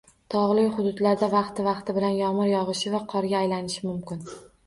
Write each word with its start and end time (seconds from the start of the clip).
Togʻli 0.33 0.61
hududlarda 0.77 1.27
vaqti-vaqti 1.33 1.95
bilan 1.99 2.17
yomgʻir 2.21 2.51
yogʻishi 2.53 2.93
va 2.97 3.03
qorga 3.13 3.39
aylanishi 3.43 3.87
mumkin. 3.91 4.27